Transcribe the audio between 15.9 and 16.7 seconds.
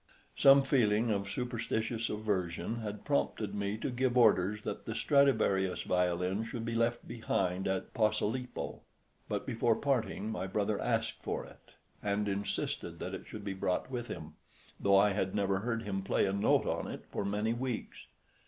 play a note